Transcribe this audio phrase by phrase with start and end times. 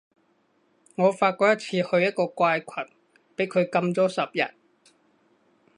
[0.95, 2.67] 我發過一次去一個怪群，
[3.37, 4.55] 畀佢禁咗十日